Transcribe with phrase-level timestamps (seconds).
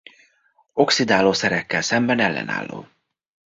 [0.73, 2.87] Oxidálószerekkel szemben ellenálló.